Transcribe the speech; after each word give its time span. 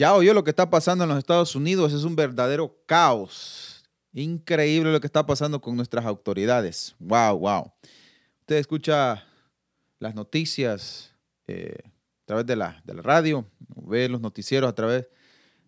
ya 0.00 0.14
oyó 0.14 0.32
lo 0.32 0.42
que 0.42 0.48
está 0.48 0.70
pasando 0.70 1.04
en 1.04 1.10
los 1.10 1.18
Estados 1.18 1.54
Unidos, 1.54 1.92
es 1.92 2.04
un 2.04 2.16
verdadero 2.16 2.74
caos. 2.86 3.84
Increíble 4.14 4.92
lo 4.92 4.98
que 4.98 5.06
está 5.06 5.26
pasando 5.26 5.60
con 5.60 5.76
nuestras 5.76 6.06
autoridades. 6.06 6.94
Wow, 6.98 7.38
wow. 7.40 7.70
Usted 8.38 8.56
escucha 8.56 9.22
las 9.98 10.14
noticias 10.14 11.14
eh, 11.46 11.76
a 11.84 12.24
través 12.24 12.46
de 12.46 12.56
la, 12.56 12.80
de 12.86 12.94
la 12.94 13.02
radio, 13.02 13.46
ve 13.76 14.08
los 14.08 14.22
noticieros 14.22 14.70
a 14.70 14.74
través 14.74 15.06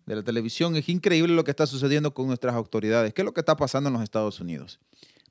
de 0.07 0.15
la 0.15 0.23
televisión. 0.23 0.75
Es 0.77 0.89
increíble 0.89 1.35
lo 1.35 1.43
que 1.43 1.51
está 1.51 1.67
sucediendo 1.67 2.11
con 2.15 2.25
nuestras 2.25 2.55
autoridades. 2.55 3.13
¿Qué 3.13 3.21
es 3.21 3.25
lo 3.25 3.35
que 3.35 3.41
está 3.41 3.55
pasando 3.55 3.89
en 3.89 3.93
los 3.93 4.01
Estados 4.01 4.39
Unidos? 4.39 4.79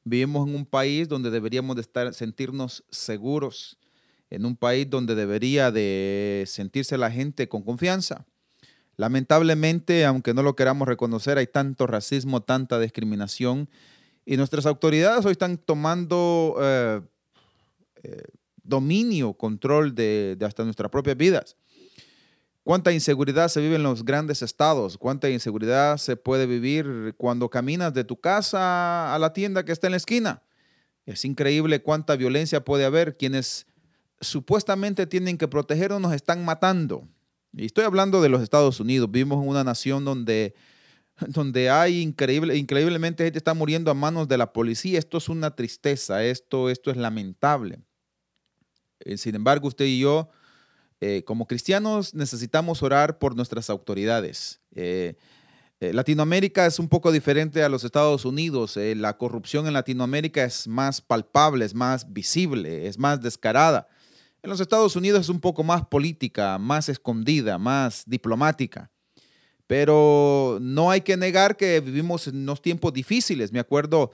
Vivimos 0.05 0.49
en 0.49 0.55
un 0.55 0.65
país 0.65 1.09
donde 1.09 1.33
deberíamos 1.33 1.75
de 1.75 1.83
estar, 1.83 2.15
sentirnos 2.15 2.85
seguros, 2.89 3.81
en 4.31 4.47
un 4.47 4.55
país 4.55 4.89
donde 4.89 5.17
debería 5.17 5.73
de 5.73 6.45
sentirse 6.47 6.97
la 6.97 7.11
gente 7.11 7.49
con 7.49 7.63
confianza. 7.63 8.27
Lamentablemente, 8.97 10.05
aunque 10.05 10.35
no 10.35 10.43
lo 10.43 10.55
queramos 10.55 10.87
reconocer, 10.87 11.39
hay 11.39 11.47
tanto 11.47 11.87
racismo, 11.87 12.43
tanta 12.43 12.79
discriminación 12.79 13.69
y 14.25 14.37
nuestras 14.37 14.67
autoridades 14.67 15.25
hoy 15.25 15.33
están 15.33 15.59
tomando 15.59 16.57
eh, 16.61 17.01
eh, 18.03 18.23
dominio, 18.63 19.33
control 19.33 19.95
de, 19.95 20.37
de 20.39 20.47
hasta 20.47 20.65
nuestras 20.65 20.91
propias 20.91 21.17
vidas. 21.17 21.57
¿Cuánta 22.65 22.93
inseguridad 22.93 23.49
se 23.49 23.61
vive 23.61 23.75
en 23.75 23.83
los 23.83 24.05
grandes 24.05 24.41
estados? 24.43 24.97
¿Cuánta 24.97 25.29
inseguridad 25.29 25.97
se 25.97 26.15
puede 26.17 26.47
vivir 26.47 27.15
cuando 27.17 27.49
caminas 27.51 27.93
de 27.93 28.05
tu 28.05 28.21
casa 28.21 29.13
a 29.13 29.19
la 29.19 29.33
tienda 29.33 29.65
que 29.65 29.73
está 29.73 29.89
en 29.89 29.93
la 29.93 29.97
esquina? 29.97 30.43
Es 31.05 31.25
increíble 31.25 31.83
cuánta 31.83 32.15
violencia 32.15 32.65
puede 32.65 32.85
haber. 32.85 33.17
Quienes 33.17 33.67
supuestamente 34.21 35.09
tienen 35.09 35.39
que 35.39 35.49
protegernos 35.49 36.01
nos 36.01 36.13
están 36.13 36.45
matando. 36.45 37.09
Y 37.55 37.67
estoy 37.67 37.85
hablando 37.85 38.23
de 38.23 38.29
los 38.29 38.43
Estados 38.43 38.81
Unidos. 38.81 39.11
Vivimos 39.11 39.43
en 39.43 39.49
una 39.49 39.65
nación 39.65 40.05
donde, 40.05 40.55
donde 41.29 41.71
hay 41.71 42.01
increíble, 42.01 42.57
increíblemente 42.57 43.25
gente 43.25 43.39
está 43.39 43.55
muriendo 43.55 43.91
a 43.91 43.95
manos 43.95 44.29
de 44.29 44.39
la 44.39 44.53
policía. 44.53 44.99
Esto 44.99 45.19
es 45.19 45.29
una 45.29 45.55
tristeza, 45.55 46.25
esto, 46.25 46.71
esto 46.71 46.91
es 46.91 46.97
lamentable. 46.97 47.81
Eh, 49.01 49.19
sin 49.19 49.35
embargo, 49.35 49.69
usted 49.69 49.85
y 49.85 50.01
yo, 50.01 50.31
eh, 51.01 51.25
como 51.25 51.47
cristianos, 51.47 52.15
necesitamos 52.15 52.83
orar 52.83 53.19
por 53.19 53.37
nuestras 53.37 53.69
autoridades. 53.69 54.61
Eh, 54.75 55.17
Latinoamérica 55.81 56.65
es 56.65 56.79
un 56.79 56.89
poco 56.89 57.11
diferente 57.11 57.65
a 57.65 57.69
los 57.69 57.83
Estados 57.83 58.25
Unidos. 58.25 58.77
la 58.77 59.19
corrupción 59.19 59.67
en 59.67 59.73
Latinoamérica 59.73 60.45
es 60.45 60.69
más 60.69 61.01
palpable, 61.01 61.65
es 61.65 61.75
más 61.75 62.13
visible, 62.13 62.87
es 62.87 63.01
más 63.01 63.21
descarada. 63.21 63.89
En 64.43 64.51
los 64.51 64.61
Estados 64.61 64.97
Unidos 64.97 65.21
es 65.21 65.29
un 65.29 65.41
poco 65.41 65.63
más 65.63 65.87
política, 65.87 66.59
más 66.59 66.89
escondida, 66.89 67.59
más 67.59 68.03
diplomática. 68.07 68.91
Pero 69.69 70.59
no 70.61 70.91
hay 70.91 71.03
que 71.03 71.17
negar 71.17 71.57
que 71.57 71.79
vivimos 71.79 72.27
en 72.27 72.39
unos 72.39 72.61
tiempos 72.61 72.93
difíciles. 72.93 73.53
Me 73.53 73.61
acuerdo 73.61 74.11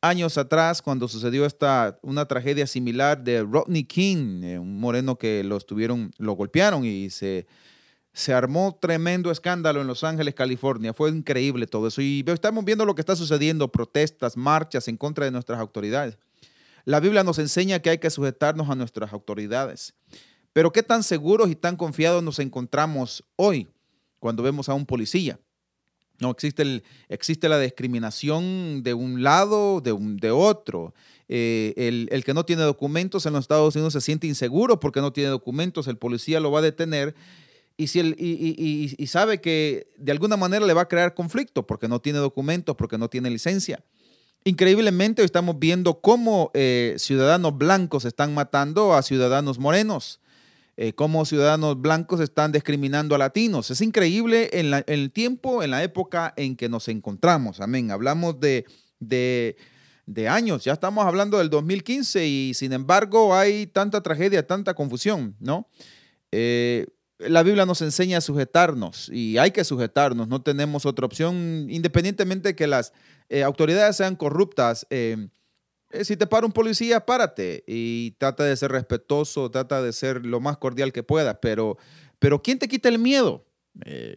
años 0.00 0.38
atrás 0.38 0.82
cuando 0.82 1.08
sucedió 1.08 1.44
esta, 1.46 1.98
una 2.02 2.26
tragedia 2.26 2.68
similar 2.68 3.24
de 3.24 3.42
Rodney 3.42 3.82
King, 3.82 4.44
eh, 4.44 4.58
un 4.58 4.78
moreno 4.78 5.16
que 5.16 5.42
lo, 5.42 5.56
estuvieron, 5.56 6.12
lo 6.16 6.34
golpearon 6.34 6.84
y 6.84 7.10
se, 7.10 7.48
se 8.12 8.32
armó 8.32 8.78
tremendo 8.80 9.32
escándalo 9.32 9.80
en 9.80 9.88
Los 9.88 10.04
Ángeles, 10.04 10.34
California. 10.34 10.94
Fue 10.94 11.10
increíble 11.10 11.66
todo 11.66 11.88
eso. 11.88 12.00
Y 12.00 12.24
estamos 12.28 12.64
viendo 12.64 12.84
lo 12.84 12.94
que 12.94 13.02
está 13.02 13.16
sucediendo, 13.16 13.66
protestas, 13.66 14.36
marchas 14.36 14.86
en 14.86 14.96
contra 14.96 15.24
de 15.24 15.32
nuestras 15.32 15.58
autoridades. 15.58 16.18
La 16.84 17.00
Biblia 17.00 17.22
nos 17.24 17.38
enseña 17.38 17.80
que 17.80 17.90
hay 17.90 17.98
que 17.98 18.10
sujetarnos 18.10 18.68
a 18.68 18.74
nuestras 18.74 19.12
autoridades. 19.12 19.94
Pero 20.52 20.72
¿qué 20.72 20.82
tan 20.82 21.02
seguros 21.02 21.50
y 21.50 21.56
tan 21.56 21.76
confiados 21.76 22.22
nos 22.22 22.38
encontramos 22.38 23.24
hoy 23.36 23.68
cuando 24.18 24.42
vemos 24.42 24.68
a 24.68 24.74
un 24.74 24.86
policía? 24.86 25.38
No, 26.20 26.30
existe, 26.30 26.62
el, 26.62 26.84
existe 27.08 27.48
la 27.48 27.58
discriminación 27.58 28.82
de 28.82 28.94
un 28.94 29.22
lado, 29.22 29.80
de, 29.80 29.96
de 29.98 30.30
otro. 30.30 30.94
Eh, 31.28 31.74
el, 32.10 32.24
que 32.24 32.34
no 32.34 32.44
tiene 32.44 32.62
documentos 32.62 33.26
en 33.26 33.32
los 33.32 33.42
Estados 33.42 33.74
Unidos 33.74 33.94
se 33.94 34.00
siente 34.00 34.26
inseguro 34.26 34.78
porque 34.78 35.00
no 35.00 35.12
tiene 35.12 35.30
documentos, 35.30 35.88
el 35.88 35.96
policía 35.96 36.40
lo 36.40 36.50
va 36.50 36.58
a 36.58 36.62
detener 36.62 37.14
y, 37.78 38.94
y 38.98 39.06
sabe 39.06 39.40
que 39.40 39.88
de 39.96 40.12
alguna 40.12 40.36
manera 40.36 40.66
le 40.66 40.74
va 40.74 40.82
a 40.82 40.88
crear 40.88 41.14
conflicto 41.14 41.66
porque 41.66 41.88
no 41.88 42.00
tiene 42.00 42.18
documentos, 42.18 42.76
porque 42.76 42.98
no 42.98 43.08
tiene 43.08 43.30
licencia. 43.30 43.82
Increíblemente 44.44 45.22
estamos 45.22 45.58
viendo 45.58 46.00
cómo 46.00 46.50
eh, 46.52 46.96
ciudadanos 46.98 47.56
blancos 47.56 48.04
están 48.04 48.34
matando 48.34 48.92
a 48.92 49.02
ciudadanos 49.02 49.60
morenos, 49.60 50.20
eh, 50.76 50.94
cómo 50.94 51.24
ciudadanos 51.24 51.80
blancos 51.80 52.18
están 52.20 52.50
discriminando 52.50 53.14
a 53.14 53.18
latinos. 53.18 53.70
Es 53.70 53.80
increíble 53.80 54.50
en, 54.52 54.82
el 54.86 55.12
tiempo, 55.12 55.62
en 55.62 55.70
la 55.70 55.84
época 55.84 56.34
en 56.36 56.56
que 56.56 56.68
nos 56.68 56.88
encontramos. 56.88 57.60
Amén. 57.60 57.92
Hablamos 57.92 58.40
de, 58.40 58.66
de, 58.98 60.28
años, 60.28 60.64
ya 60.64 60.72
estamos 60.72 61.06
hablando 61.06 61.38
del 61.38 61.48
2015 61.48 62.26
y 62.26 62.54
sin 62.54 62.72
embargo 62.72 63.36
hay 63.36 63.68
tanta 63.68 64.02
tragedia, 64.02 64.44
tanta 64.44 64.74
confusión, 64.74 65.36
¿no? 65.38 65.68
Eh, 66.32 66.86
la 67.28 67.42
Biblia 67.42 67.66
nos 67.66 67.82
enseña 67.82 68.18
a 68.18 68.20
sujetarnos 68.20 69.08
y 69.08 69.38
hay 69.38 69.50
que 69.50 69.64
sujetarnos, 69.64 70.28
no 70.28 70.42
tenemos 70.42 70.86
otra 70.86 71.06
opción, 71.06 71.66
independientemente 71.70 72.50
de 72.50 72.56
que 72.56 72.66
las 72.66 72.92
eh, 73.28 73.42
autoridades 73.42 73.96
sean 73.96 74.16
corruptas. 74.16 74.86
Eh, 74.90 75.28
eh, 75.90 76.04
si 76.04 76.16
te 76.16 76.26
para 76.26 76.46
un 76.46 76.52
policía, 76.52 77.04
párate 77.04 77.64
y 77.66 78.12
trata 78.12 78.44
de 78.44 78.56
ser 78.56 78.72
respetuoso, 78.72 79.50
trata 79.50 79.82
de 79.82 79.92
ser 79.92 80.24
lo 80.24 80.40
más 80.40 80.56
cordial 80.56 80.92
que 80.92 81.02
pueda, 81.02 81.40
pero, 81.40 81.76
pero 82.18 82.42
¿quién 82.42 82.58
te 82.58 82.68
quita 82.68 82.88
el 82.88 82.98
miedo? 82.98 83.44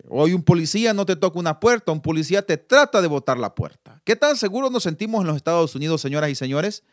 hoy 0.10 0.34
un 0.34 0.44
policía 0.44 0.94
no 0.94 1.06
te 1.06 1.16
toca 1.16 1.40
una 1.40 1.62
puerta, 1.62 1.94
un 1.94 2.02
policía 2.02 2.46
te 2.46 2.58
trata 2.58 3.02
de 3.02 3.08
botar 3.08 3.40
la 3.40 3.56
puerta. 3.56 4.02
¿Qué 4.04 4.18
tan 4.18 4.36
seguros 4.36 4.70
nos 4.70 4.84
sentimos 4.84 5.22
en 5.22 5.28
los 5.28 5.38
Estados 5.38 5.74
Unidos, 5.76 6.02
señoras 6.02 6.30
y 6.30 6.36
señores? 6.36 6.84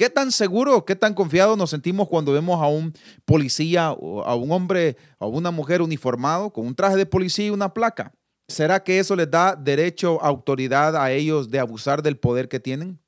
¿Qué 0.00 0.08
tan 0.08 0.32
seguro, 0.32 0.86
qué 0.86 0.96
tan 0.96 1.12
confiados 1.12 1.58
nos 1.58 1.68
sentimos 1.68 2.08
cuando 2.08 2.32
vemos 2.32 2.58
a 2.62 2.68
un 2.68 2.94
policía, 3.26 3.88
a 3.88 4.34
un 4.34 4.50
hombre, 4.50 4.96
a 5.18 5.26
una 5.26 5.50
mujer 5.50 5.82
uniformado 5.82 6.54
con 6.54 6.66
un 6.66 6.74
traje 6.74 6.96
de 6.96 7.04
policía 7.04 7.48
y 7.48 7.50
una 7.50 7.74
placa? 7.74 8.10
¿Será 8.48 8.82
que 8.82 8.98
eso 8.98 9.14
les 9.14 9.30
da 9.30 9.54
derecho, 9.54 10.18
autoridad 10.22 10.96
a 10.96 11.12
ellos 11.12 11.50
de 11.50 11.58
abusar 11.58 12.02
del 12.02 12.16
poder 12.16 12.48
que 12.48 12.58
tienen? 12.58 12.98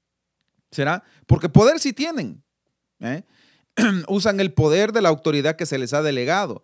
¿Será? 0.71 1.03
Porque 1.27 1.49
poder 1.49 1.81
sí 1.81 1.95
tienen. 1.95 2.45
¿eh? 3.01 3.23
Usan 4.09 4.39
el 4.41 4.53
poder 4.53 4.93
de 4.93 5.01
la 5.01 5.09
autoridad 5.09 5.57
que 5.57 5.65
se 5.65 5.79
les 5.79 5.95
ha 5.95 6.03
delegado 6.03 6.63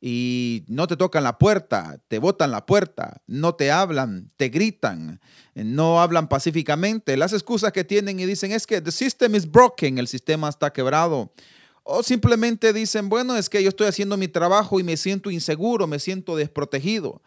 y 0.00 0.64
no 0.68 0.86
te 0.86 0.96
tocan 0.96 1.24
la 1.24 1.38
puerta, 1.38 1.98
te 2.08 2.18
botan 2.18 2.50
la 2.50 2.66
puerta, 2.66 3.22
no 3.26 3.54
te 3.54 3.70
hablan, 3.70 4.30
te 4.36 4.50
gritan, 4.50 5.20
no 5.54 6.00
hablan 6.00 6.28
pacíficamente. 6.28 7.16
Las 7.16 7.32
excusas 7.32 7.72
que 7.72 7.84
tienen 7.84 8.20
y 8.20 8.26
dicen 8.26 8.52
es 8.52 8.66
que 8.66 8.80
the 8.80 8.92
system 8.92 9.34
is 9.34 9.50
broken, 9.50 9.98
el 9.98 10.06
sistema 10.06 10.48
está 10.48 10.72
quebrado. 10.72 11.32
O 11.82 12.02
simplemente 12.02 12.72
dicen, 12.72 13.08
bueno, 13.08 13.36
es 13.36 13.48
que 13.48 13.62
yo 13.62 13.68
estoy 13.68 13.86
haciendo 13.86 14.16
mi 14.16 14.28
trabajo 14.28 14.80
y 14.80 14.82
me 14.82 14.96
siento 14.96 15.30
inseguro, 15.30 15.86
me 15.86 15.98
siento 15.98 16.36
desprotegido. 16.36 17.22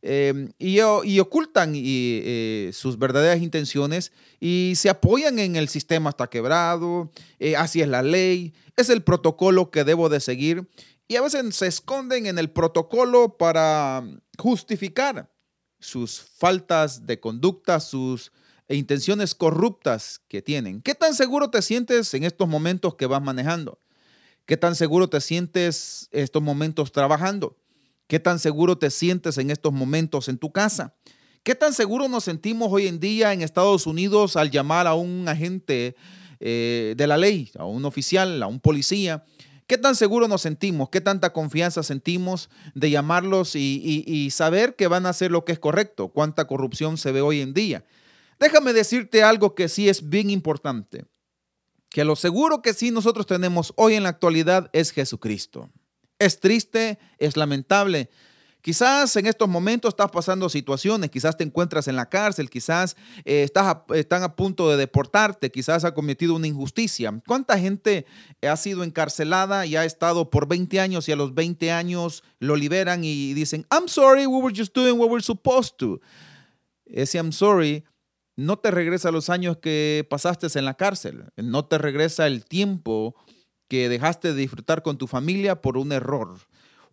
Eh, 0.00 0.48
y, 0.58 0.78
ocultan 1.18 1.72
eh, 1.74 2.70
sus 2.72 2.98
verdaderas 2.98 3.42
intenciones 3.42 4.12
y 4.38 4.74
se 4.76 4.88
apoyan 4.88 5.40
en 5.40 5.56
el 5.56 5.68
sistema 5.68 6.10
está 6.10 6.28
quebrado, 6.28 7.10
eh, 7.40 7.56
así 7.56 7.82
es 7.82 7.88
la 7.88 8.02
ley, 8.02 8.54
es 8.76 8.90
el 8.90 9.02
protocolo 9.02 9.72
que 9.72 9.82
debo 9.82 10.08
de 10.08 10.20
seguir 10.20 10.68
y 11.08 11.16
a 11.16 11.22
veces 11.22 11.56
se 11.56 11.66
esconden 11.66 12.26
en 12.26 12.38
el 12.38 12.50
protocolo 12.50 13.38
para 13.38 14.04
justificar 14.38 15.32
sus 15.80 16.20
faltas 16.20 17.06
de 17.06 17.18
conducta, 17.18 17.80
sus 17.80 18.30
intenciones 18.68 19.34
corruptas 19.34 20.20
que 20.28 20.42
tienen. 20.42 20.82
¿Qué 20.82 20.94
tan 20.94 21.14
seguro 21.14 21.50
te 21.50 21.62
sientes 21.62 22.12
en 22.12 22.24
estos 22.24 22.46
momentos 22.46 22.94
que 22.96 23.06
vas 23.06 23.22
manejando? 23.22 23.80
¿Qué 24.44 24.58
tan 24.58 24.74
seguro 24.74 25.08
te 25.08 25.20
sientes 25.22 26.08
estos 26.10 26.42
momentos 26.42 26.92
trabajando? 26.92 27.56
¿Qué 28.06 28.20
tan 28.20 28.38
seguro 28.38 28.76
te 28.76 28.90
sientes 28.90 29.38
en 29.38 29.50
estos 29.50 29.72
momentos 29.72 30.28
en 30.28 30.36
tu 30.36 30.52
casa? 30.52 30.94
¿Qué 31.42 31.54
tan 31.54 31.72
seguro 31.72 32.08
nos 32.08 32.24
sentimos 32.24 32.68
hoy 32.70 32.86
en 32.86 33.00
día 33.00 33.32
en 33.32 33.40
Estados 33.40 33.86
Unidos 33.86 34.36
al 34.36 34.50
llamar 34.50 34.86
a 34.86 34.94
un 34.94 35.26
agente 35.28 35.96
eh, 36.40 36.94
de 36.96 37.06
la 37.06 37.16
ley, 37.16 37.50
a 37.58 37.64
un 37.64 37.84
oficial, 37.86 38.42
a 38.42 38.46
un 38.46 38.60
policía? 38.60 39.24
¿Qué 39.68 39.76
tan 39.76 39.94
seguro 39.94 40.28
nos 40.28 40.40
sentimos? 40.40 40.88
¿Qué 40.88 41.02
tanta 41.02 41.34
confianza 41.34 41.82
sentimos 41.82 42.48
de 42.74 42.88
llamarlos 42.88 43.54
y, 43.54 44.30
saber 44.30 44.74
que 44.76 44.88
van 44.88 45.04
a 45.04 45.10
hacer 45.10 45.30
lo 45.30 45.44
que 45.44 45.52
es 45.52 45.58
correcto? 45.58 46.08
¿Cuánta 46.08 46.46
corrupción 46.46 46.96
se 46.96 47.12
ve 47.12 47.20
hoy 47.20 47.42
en 47.42 47.52
día? 47.52 47.84
Déjame 48.40 48.72
decirte 48.72 49.22
algo 49.22 49.54
que 49.54 49.68
sí 49.68 49.90
es 49.90 50.08
bien 50.08 50.30
importante, 50.30 51.04
que 51.90 52.04
lo 52.04 52.16
seguro 52.16 52.62
que 52.62 52.72
sí 52.72 52.90
nosotros 52.90 53.26
tenemos 53.26 53.74
hoy 53.76 53.94
en 53.94 54.04
la 54.04 54.08
actualidad 54.08 54.70
es 54.72 54.90
Jesucristo. 54.90 55.68
Es 56.18 56.40
triste, 56.40 56.98
es 57.18 57.36
lamentable 57.36 58.08
Quizás 58.68 59.16
en 59.16 59.24
estos 59.24 59.48
momentos 59.48 59.92
estás 59.92 60.10
pasando 60.10 60.46
situaciones, 60.50 61.08
quizás 61.08 61.38
te 61.38 61.42
encuentras 61.42 61.88
en 61.88 61.96
la 61.96 62.10
cárcel, 62.10 62.50
quizás 62.50 62.96
eh, 63.24 63.42
estás 63.42 63.78
están 63.94 64.22
a 64.22 64.36
punto 64.36 64.68
de 64.68 64.76
deportarte, 64.76 65.50
quizás 65.50 65.86
ha 65.86 65.94
cometido 65.94 66.34
una 66.34 66.48
injusticia. 66.48 67.18
¿Cuánta 67.26 67.58
gente 67.58 68.04
ha 68.42 68.56
sido 68.58 68.84
encarcelada 68.84 69.64
y 69.64 69.74
ha 69.76 69.86
estado 69.86 70.28
por 70.28 70.46
20 70.46 70.80
años 70.80 71.08
y 71.08 71.12
a 71.12 71.16
los 71.16 71.34
20 71.34 71.72
años 71.72 72.22
lo 72.40 72.56
liberan 72.56 73.04
y 73.04 73.32
dicen, 73.32 73.66
I'm 73.72 73.88
sorry, 73.88 74.26
we 74.26 74.42
were 74.42 74.54
just 74.54 74.74
doing 74.74 74.98
what 74.98 75.08
we're 75.08 75.24
supposed 75.24 75.78
to? 75.78 76.02
Ese 76.84 77.16
I'm 77.16 77.32
sorry 77.32 77.84
no 78.36 78.58
te 78.58 78.70
regresa 78.70 79.10
los 79.10 79.30
años 79.30 79.56
que 79.62 80.06
pasaste 80.10 80.46
en 80.58 80.66
la 80.66 80.74
cárcel, 80.74 81.24
no 81.38 81.64
te 81.64 81.78
regresa 81.78 82.26
el 82.26 82.44
tiempo 82.44 83.14
que 83.66 83.88
dejaste 83.88 84.34
de 84.34 84.40
disfrutar 84.42 84.82
con 84.82 84.98
tu 84.98 85.06
familia 85.06 85.62
por 85.62 85.78
un 85.78 85.90
error. 85.90 86.36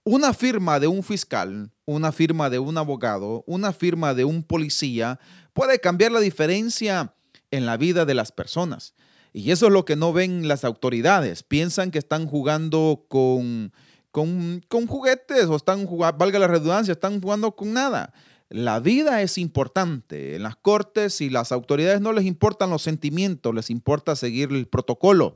Una 0.07 0.35
firma 0.35 0.79
de 0.79 0.85
un 0.85 1.01
fiscal, 1.01 1.71
una 1.85 2.11
firma 2.11 2.51
de 2.51 2.59
un 2.59 2.77
abogado, 2.77 3.43
una 3.47 3.73
firma 3.73 4.13
de 4.13 4.23
un 4.23 4.43
policía 4.43 5.19
puede 5.51 5.79
cambiar 5.79 6.11
la 6.11 6.19
diferencia 6.19 7.15
en 7.49 7.65
la 7.65 7.75
vida 7.75 8.05
de 8.05 8.13
las 8.13 8.31
personas. 8.31 8.93
Y 9.33 9.49
eso 9.49 9.65
es 9.65 9.71
lo 9.71 9.83
que 9.83 9.95
no 9.95 10.13
ven 10.13 10.47
las 10.47 10.63
autoridades. 10.63 11.41
Piensan 11.41 11.89
que 11.89 11.97
están 11.97 12.27
jugando 12.27 13.07
con, 13.07 13.73
con, 14.11 14.61
juguetes 14.69 15.45
o 15.45 15.55
están 15.55 15.87
jugando, 15.87 16.19
valga 16.19 16.37
la 16.37 16.49
redundancia, 16.49 16.91
están 16.91 17.19
jugando 17.19 17.55
con 17.55 17.73
nada. 17.73 18.13
La 18.49 18.79
vida 18.79 19.23
es 19.23 19.39
importante. 19.39 20.35
En 20.35 20.43
las 20.43 20.55
cortes 20.55 21.19
y 21.19 21.31
las 21.31 21.51
autoridades 21.51 21.99
no 21.99 22.13
les 22.13 22.25
importan 22.25 22.69
los 22.69 22.83
sentimientos, 22.83 23.55
les 23.55 23.71
importa 23.71 24.15
seguir 24.15 24.51
el 24.51 24.67
protocolo, 24.67 25.35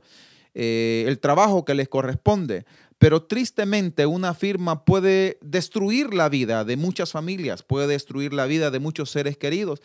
eh, 0.54 1.06
el 1.08 1.18
trabajo 1.18 1.64
que 1.64 1.74
les 1.74 1.88
corresponde. 1.88 2.66
Pero 3.00 3.22
tristemente 3.22 4.04
una 4.04 4.34
firma 4.34 4.84
puede 4.84 5.38
destruir 5.40 6.12
la 6.12 6.28
vida 6.28 6.66
de 6.66 6.76
muchas 6.76 7.12
familias, 7.12 7.62
puede 7.62 7.86
destruir 7.86 8.34
la 8.34 8.44
vida 8.44 8.70
de 8.70 8.78
muchos 8.78 9.10
seres 9.10 9.38
queridos. 9.38 9.80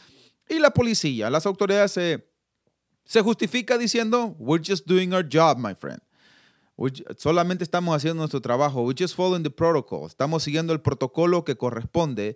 Y 0.50 0.60
la 0.60 0.72
policía, 0.72 1.30
las 1.30 1.46
autoridades 1.46 1.94
se, 1.94 3.22
justifica 3.22 3.78
diciendo, 3.78 4.36
we're 4.38 4.62
just 4.62 4.86
doing 4.86 5.14
our 5.14 5.26
job, 5.26 5.58
my 5.58 5.74
friend. 5.74 6.02
solamente 7.18 7.64
estamos 7.64 7.96
haciendo 7.96 8.18
nuestro 8.18 8.42
trabajo. 8.42 8.82
We're 8.82 9.02
just 9.02 9.16
following 9.16 9.44
the 9.44 9.50
protocol. 9.50 10.08
Estamos 10.08 10.44
siguiendo 10.44 10.74
el 10.74 10.82
protocolo 10.82 11.46
que 11.46 11.56
corresponde. 11.56 12.36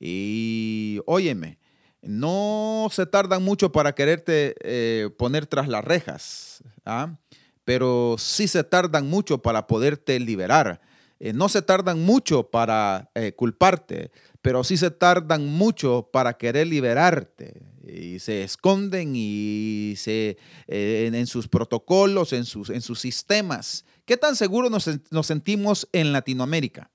Y 0.00 1.02
óyeme, 1.06 1.60
no 2.02 2.88
se 2.90 3.06
tardan 3.06 3.44
mucho 3.44 3.70
para 3.70 3.94
quererte 3.94 4.56
eh, 4.62 5.08
poner 5.16 5.46
tras 5.46 5.68
las 5.68 5.84
rejas, 5.84 6.64
¿ah? 6.84 7.16
Pero 7.66 8.16
sí 8.16 8.48
se 8.48 8.64
tardan 8.64 9.06
mucho 9.06 9.42
para 9.42 9.66
poderte 9.66 10.18
liberar. 10.18 10.80
Eh, 11.18 11.34
no 11.34 11.50
se 11.50 11.60
tardan 11.60 12.00
mucho 12.00 12.48
para 12.48 13.10
eh, 13.14 13.32
culparte, 13.32 14.10
pero 14.40 14.64
sí 14.64 14.78
se 14.78 14.90
tardan 14.90 15.46
mucho 15.46 16.08
para 16.10 16.38
querer 16.38 16.68
liberarte. 16.68 17.60
Y 17.86 18.20
se 18.20 18.42
esconden 18.42 19.12
y 19.14 19.94
se, 19.96 20.38
en, 20.66 21.26
sus 21.26 21.48
protocolos, 21.48 22.32
en 22.32 22.44
sus, 22.44 22.70
en 22.70 22.80
sus 22.80 23.00
sistemas. 23.00 23.84
¿Qué 24.04 24.16
tan 24.16 24.34
seguros 24.34 24.70
nos, 24.70 24.88
nos 25.10 25.26
sentimos 25.26 25.88
en 25.92 26.12
Latinoamérica? 26.12 26.90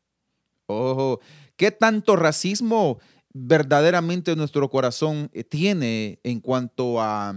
Ojo, 0.66 1.22
¿Qué 1.62 1.70
tanto 1.70 2.16
racismo 2.16 3.00
verdaderamente 3.34 4.36
nuestro 4.36 4.68
corazón 4.72 5.30
eh, 5.32 5.44
tiene 5.44 6.20
en 6.24 6.40
cuanto 6.40 7.00
a, 7.00 7.36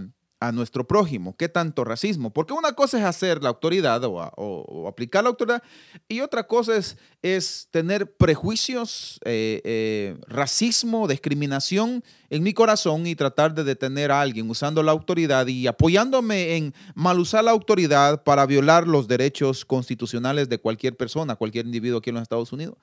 nuestro 0.51 0.87
prójimo? 0.87 1.35
¿Qué 1.37 1.49
tanto 1.49 1.83
racismo? 1.83 2.31
Porque 2.31 2.53
una 2.53 2.73
cosa 2.73 2.97
es 2.97 3.05
hacer 3.05 3.41
la 3.43 3.49
autoridad 3.49 4.01
o, 4.03 4.87
aplicar 4.87 5.23
la 5.23 5.29
autoridad 5.29 5.63
y 6.07 6.21
otra 6.21 6.47
cosa 6.47 6.73
es, 7.21 7.67
tener 7.71 8.15
prejuicios, 8.15 9.19
eh, 9.25 9.61
eh, 9.63 10.17
racismo, 10.27 11.07
discriminación 11.07 12.03
en 12.29 12.43
mi 12.43 12.53
corazón 12.53 13.07
y 13.07 13.15
tratar 13.15 13.53
de 13.53 13.63
detener 13.63 14.11
a 14.11 14.21
alguien 14.21 14.49
usando 14.49 14.83
la 14.83 14.91
autoridad 14.91 15.47
y 15.47 15.67
apoyándome 15.67 16.55
en 16.55 16.73
mal 16.93 17.19
usar 17.19 17.43
la 17.43 17.51
autoridad 17.51 18.23
para 18.23 18.45
violar 18.45 18.87
los 18.87 19.07
derechos 19.07 19.65
constitucionales 19.65 20.49
de 20.49 20.59
cualquier 20.59 20.95
persona, 20.95 21.35
cualquier 21.35 21.65
individuo 21.65 21.99
aquí 21.99 22.09
en 22.09 22.15
los 22.15 22.23
Estados 22.23 22.51
Unidos. 22.51 22.77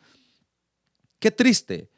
Qué 1.18 1.30
triste 1.30 1.88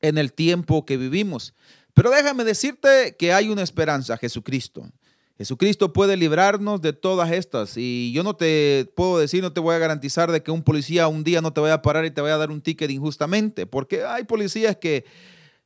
en 0.00 0.18
el 0.18 0.32
tiempo 0.34 0.84
que 0.84 0.96
vivimos. 0.98 1.54
Pero 1.94 2.10
déjame 2.10 2.44
decirte 2.44 3.16
que 3.18 3.32
hay 3.32 3.48
una 3.48 3.62
esperanza, 3.62 4.18
Jesucristo. 4.18 4.90
Jesucristo 5.36 5.92
puede 5.92 6.16
librarnos 6.16 6.80
de 6.80 6.92
todas 6.92 7.32
estas. 7.32 7.76
Y 7.76 8.12
yo 8.12 8.22
no 8.22 8.34
te 8.36 8.90
puedo 8.94 9.18
decir, 9.18 9.42
no 9.42 9.52
te 9.52 9.60
voy 9.60 9.74
a 9.74 9.78
garantizar 9.78 10.30
de 10.30 10.42
que 10.42 10.52
un 10.52 10.62
policía 10.62 11.08
un 11.08 11.24
día 11.24 11.40
no 11.40 11.52
te 11.52 11.60
vaya 11.60 11.74
a 11.74 11.82
parar 11.82 12.04
y 12.04 12.10
te 12.10 12.20
vaya 12.20 12.36
a 12.36 12.38
dar 12.38 12.50
un 12.50 12.60
ticket 12.60 12.90
injustamente. 12.90 13.66
Porque 13.66 14.04
hay 14.04 14.24
policías 14.24 14.76
que 14.76 15.04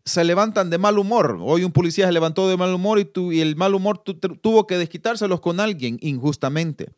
se 0.07 0.25
levantan 0.25 0.71
de 0.71 0.79
mal 0.79 0.99
humor. 0.99 1.39
Hoy 1.41 1.65
un 1.65 1.73
policía 1.73 2.07
se 2.07 2.13
levantó 2.13 2.49
de 2.49 2.57
mal 2.57 2.73
humor 2.73 2.99
y, 2.99 3.41
el 3.41 3.57
mal 3.57 3.75
humor 3.75 3.99
tuvo 3.99 4.67
que 4.67 4.79
desquitárselos 4.79 5.41
con 5.41 5.61
alguien 5.61 5.99
injustamente. 6.01 6.89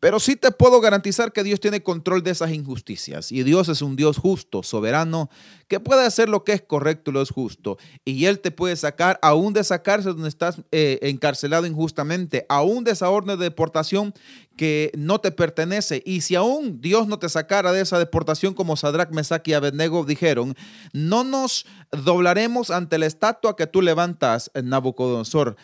Pero 0.00 0.18
sí 0.18 0.34
te 0.34 0.50
puedo 0.50 0.80
garantizar 0.80 1.32
que 1.32 1.44
Dios 1.44 1.60
tiene 1.60 1.82
control 1.82 2.22
de 2.22 2.30
esas 2.30 2.50
injusticias. 2.52 3.30
Y 3.30 3.42
Dios 3.42 3.68
es 3.68 3.82
un 3.82 3.96
Dios 3.96 4.16
justo, 4.16 4.62
soberano, 4.62 5.28
que 5.68 5.78
puede 5.78 6.06
hacer 6.06 6.30
lo 6.30 6.42
que 6.42 6.54
es 6.54 6.62
correcto 6.62 7.10
y 7.10 7.14
lo 7.14 7.22
es 7.22 7.30
justo. 7.30 7.76
Y 8.04 8.24
Él 8.24 8.40
te 8.40 8.50
puede 8.50 8.76
sacar, 8.76 9.18
aún 9.20 9.52
de 9.52 9.62
sacarse 9.62 10.08
donde 10.08 10.30
estás 10.30 10.62
eh, 10.72 10.98
encarcelado 11.02 11.66
injustamente, 11.66 12.46
aún 12.48 12.82
de 12.82 12.92
esa 12.92 13.10
orden 13.10 13.38
de 13.38 13.44
deportación 13.44 14.14
que 14.56 14.90
no 14.96 15.20
te 15.20 15.32
pertenece. 15.32 16.02
Y 16.06 16.22
si 16.22 16.34
aún 16.34 16.80
Dios 16.80 17.06
no 17.06 17.18
te 17.18 17.28
sacara 17.28 17.72
de 17.72 17.82
esa 17.82 17.98
deportación, 17.98 18.54
como 18.54 18.76
Sadrach, 18.76 19.10
Mesach 19.10 19.46
y 19.46 19.52
Abednego 19.52 20.04
dijeron, 20.04 20.54
no 20.94 21.24
nos 21.24 21.66
doblaremos 21.92 22.70
ante 22.70 22.98
la 22.98 23.06
estatua 23.06 23.54
que 23.54 23.66
tú 23.66 23.82
levantas, 23.82 24.50
Nabucodonosor 24.54 25.56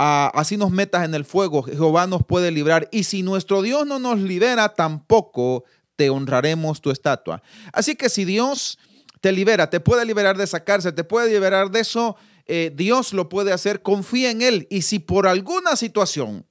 así 0.00 0.56
nos 0.56 0.70
metas 0.70 1.04
en 1.04 1.14
el 1.14 1.24
fuego, 1.24 1.62
Jehová 1.62 2.06
nos 2.06 2.24
puede 2.24 2.50
librar. 2.50 2.88
Y 2.90 3.04
si 3.04 3.22
nuestro 3.22 3.60
Dios 3.60 3.86
no 3.86 3.98
nos 3.98 4.18
libera, 4.18 4.70
tampoco 4.70 5.64
te 5.96 6.08
honraremos 6.08 6.80
tu 6.80 6.90
estatua. 6.90 7.42
Así 7.72 7.96
que 7.96 8.08
si 8.08 8.24
Dios 8.24 8.78
te 9.20 9.32
libera, 9.32 9.68
te 9.68 9.80
puede 9.80 10.06
liberar 10.06 10.38
de 10.38 10.46
sacarse, 10.46 10.92
te 10.92 11.04
puede 11.04 11.30
liberar 11.30 11.70
de 11.70 11.80
eso, 11.80 12.16
eh, 12.46 12.72
Dios 12.74 13.12
lo 13.12 13.28
puede 13.28 13.52
hacer, 13.52 13.82
confía 13.82 14.30
en 14.30 14.40
Él. 14.40 14.66
Y 14.70 14.82
si 14.82 14.98
por 14.98 15.26
alguna 15.26 15.76
situación, 15.76 16.46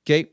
¿okay? 0.00 0.32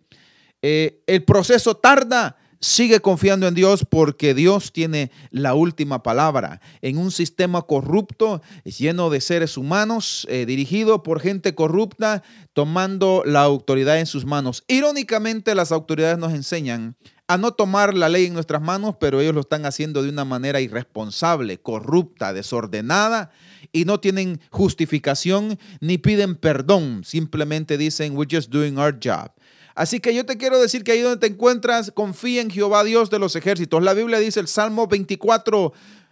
Eh, 0.63 1.03
el 1.05 1.23
proceso 1.23 1.77
tarda, 1.77 2.37
Sigue 2.61 2.99
confiando 2.99 3.47
en 3.47 3.55
Dios 3.55 3.85
porque 3.89 4.33
Dios 4.33 4.73
tiene 4.73 5.11
la 5.31 5.53
última 5.53 6.03
palabra. 6.03 6.59
En 6.81 6.97
un 6.97 7.09
sistema 7.09 7.61
corrupto, 7.61 8.41
lleno 8.65 9.09
de 9.09 9.21
seres 9.21 9.55
humanos, 9.55 10.27
eh, 10.29 10.45
dirigido 10.45 11.01
por 11.01 11.21
gente 11.21 11.55
corrupta, 11.55 12.21
tomando 12.51 13.23
la 13.25 13.43
autoridad 13.43 13.97
en 13.97 14.05
sus 14.05 14.25
manos. 14.25 14.65
Irónicamente, 14.67 15.55
las 15.55 15.71
autoridades 15.71 16.17
nos 16.17 16.33
enseñan 16.33 16.97
a 17.29 17.37
no 17.37 17.51
tomar 17.51 17.93
la 17.93 18.09
ley 18.09 18.25
en 18.25 18.33
nuestras 18.33 18.61
manos, 18.61 18.95
pero 18.99 19.21
ellos 19.21 19.35
lo 19.35 19.41
están 19.41 19.65
haciendo 19.65 20.03
de 20.03 20.09
una 20.09 20.25
manera 20.25 20.59
irresponsable, 20.59 21.61
corrupta, 21.61 22.33
desordenada 22.33 23.31
y 23.71 23.85
no 23.85 23.99
tienen 23.99 24.41
justificación 24.49 25.59
ni 25.79 25.97
piden 25.99 26.35
perdón. 26.35 27.03
Simplemente 27.05 27.77
dicen, 27.77 28.17
we're 28.17 28.27
just 28.29 28.49
doing 28.49 28.77
our 28.79 28.97
job. 28.99 29.31
Así 29.79 30.01
que 30.01 30.13
yo 30.13 30.25
te 30.25 30.35
quiero 30.35 30.59
decir 30.59 30.83
que 30.83 30.91
ahí 30.91 30.99
donde 30.99 31.25
te 31.25 31.33
encuentras, 31.33 31.89
confía 31.95 32.41
en 32.41 32.49
Jehová 32.49 32.83
Dios 32.83 33.09
de 33.09 33.17
los 33.17 33.37
ejércitos. 33.37 33.81
La 33.81 33.93
Biblia 33.93 34.19
dice 34.19 34.41
el 34.41 34.49
Salmo 34.49 34.87
24. 34.87 35.71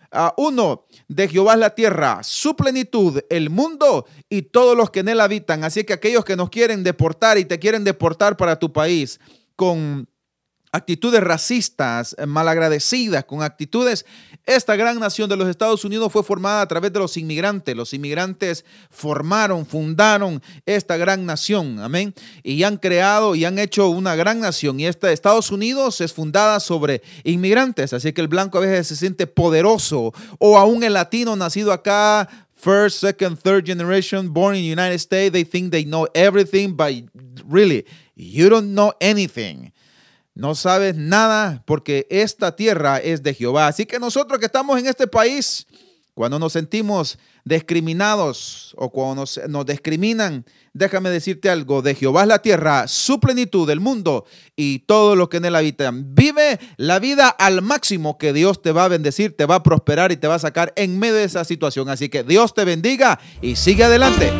a 0.10 0.34
1 0.38 0.86
de 1.10 1.28
Jehová 1.28 1.56
es 1.56 1.60
la 1.60 1.76
tierra, 1.76 2.24
su 2.24 2.56
plenitud, 2.56 3.20
el 3.30 3.50
mundo 3.50 4.06
y 4.30 4.44
todos 4.44 4.78
los 4.78 4.90
que 4.90 5.02
en 5.02 5.10
él 5.10 5.20
habitan. 5.20 5.66
Así 5.66 5.84
que 5.84 5.92
aquellos 5.92 6.24
que 6.24 6.38
nos 6.38 6.50
quieren 6.50 6.82
deportar 6.82 7.38
y 7.38 7.44
te 7.44 7.60
quieren 7.60 7.84
deportar 7.84 8.38
para 8.38 8.58
tu 8.58 8.72
país 8.72 9.20
con 9.58 10.08
actitudes 10.78 11.22
racistas, 11.22 12.16
eh, 12.18 12.26
malagradecidas, 12.26 13.26
con 13.26 13.44
actitudes. 13.44 14.06
Esta 14.46 14.78
gran 14.78 14.98
nación 15.00 15.30
de 15.30 15.36
los 15.36 15.50
Estados 15.50 15.84
Unidos 15.84 16.12
fue 16.12 16.24
formada 16.24 16.62
a 16.62 16.68
través 16.68 16.94
de 16.94 17.00
los 17.00 17.18
inmigrantes. 17.18 17.76
Los 17.76 17.94
inmigrantes 17.94 18.64
formaron, 18.90 19.66
fundaron 19.66 20.42
esta 20.66 20.96
gran 20.96 21.26
nación. 21.26 21.80
Amén. 21.80 22.14
Y 22.44 22.64
han 22.64 22.78
creado 22.78 23.36
y 23.36 23.44
han 23.44 23.60
hecho 23.60 23.90
una 23.90 24.16
gran 24.16 24.40
nación. 24.40 24.80
Y 24.80 24.86
esta 24.86 25.12
Estados 25.12 25.52
Unidos 25.52 26.00
es 26.00 26.14
fundada 26.14 26.62
sobre 26.62 27.02
inmigrantes. 27.26 27.92
Así 27.92 28.14
que 28.14 28.22
el 28.22 28.30
blanco 28.30 28.58
a 28.58 28.62
veces 28.62 28.88
se 28.88 28.96
siente 28.96 29.28
poderoso. 29.28 30.14
O 30.40 30.58
aún 30.58 30.84
el 30.84 30.94
latino 30.94 31.36
nacido 31.36 31.74
acá 31.74 32.30
first, 32.58 33.00
second, 33.00 33.38
third 33.38 33.66
generation, 33.66 34.34
born 34.34 34.56
in 34.56 34.62
the 34.62 34.68
United 34.68 35.00
States, 35.00 35.32
they 35.32 35.44
think 35.44 35.72
they 35.72 35.86
know 35.86 36.08
everything, 36.16 36.74
but 36.74 36.94
really, 37.46 37.86
you 38.16 38.50
don't 38.50 38.74
know 38.74 38.94
anything. 39.00 39.72
No 40.38 40.54
sabes 40.54 40.96
nada 40.96 41.64
porque 41.66 42.06
esta 42.12 42.56
tierra 42.56 43.00
es 43.00 43.24
de 43.24 43.34
Jehová. 43.34 43.66
Así 43.66 43.88
que 43.88 43.98
nosotros 43.98 44.38
que 44.40 44.46
estamos 44.46 44.80
en 44.80 44.86
este 44.86 45.08
país, 45.08 45.66
Cuando 46.14 46.40
nos 46.40 46.54
sentimos 46.54 47.20
discriminados 47.46 48.74
o 48.76 48.90
cuando 48.90 49.22
nos, 49.22 49.40
nos, 49.48 49.68
discriminan, 49.68 50.46
déjame 50.74 51.12
decirte 51.12 51.48
algo, 51.48 51.84
de 51.84 51.94
Jehová 51.94 52.24
es 52.24 52.28
la 52.28 52.42
tierra, 52.42 52.88
su 52.88 53.20
plenitud, 53.20 53.70
el 53.70 53.80
mundo 53.80 54.26
y 54.56 54.80
todo 54.80 55.16
lo 55.16 55.30
que 55.30 55.38
en 55.38 55.46
él 55.46 55.56
habitan. 55.56 56.16
Vive 56.16 56.60
la 56.78 56.98
vida 56.98 57.30
al 57.30 57.62
máximo 57.62 58.18
que 58.18 58.34
Dios 58.34 58.64
te 58.64 58.72
va 58.72 58.86
a 58.86 58.88
bendecir, 58.88 59.38
te 59.38 59.46
va 59.46 59.56
a 59.56 59.64
prosperar 59.64 60.12
y 60.12 60.18
te 60.18 60.28
va 60.28 60.36
a 60.36 60.40
sacar 60.40 60.74
en 60.76 60.98
medio 60.98 61.16
de 61.16 61.26
esa 61.26 61.46
situación. 61.46 61.88
Así 61.88 62.10
que 62.10 62.24
Dios 62.24 62.56
te 62.56 62.66
bendiga 62.66 63.20
y 63.42 63.56
sigue 63.56 63.84
adelante. 63.84 64.34